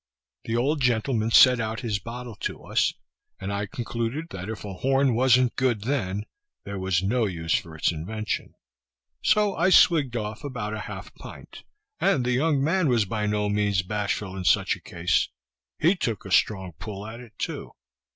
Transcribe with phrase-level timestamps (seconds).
[0.45, 2.91] The old gentleman set out his bottle to us,
[3.39, 6.23] and I concluded that if a horn wasn't good then,
[6.65, 8.55] there was no use for its invention.
[9.23, 11.61] So I swig'd off about a half pint,
[11.99, 15.29] and the young man was by no means bashful in such a case;
[15.77, 17.73] he took a strong pull at it too.